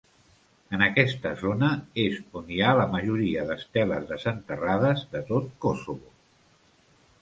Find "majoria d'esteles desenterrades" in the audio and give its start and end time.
2.95-5.09